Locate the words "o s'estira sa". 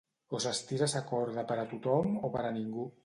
0.35-1.01